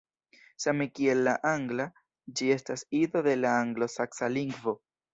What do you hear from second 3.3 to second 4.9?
de la anglosaksa lingvo.